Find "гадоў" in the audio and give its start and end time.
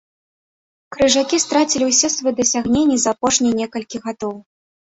4.09-4.35